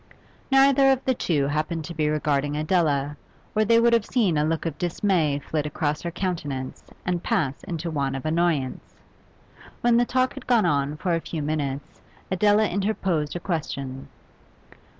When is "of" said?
0.91-1.05, 4.65-4.79, 8.15-8.25